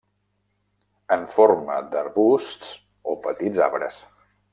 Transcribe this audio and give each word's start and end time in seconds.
En 1.15 1.25
forma 1.35 1.75
d'arbusts 1.91 2.71
o 3.13 3.15
petits 3.29 3.61
arbres. 3.67 4.01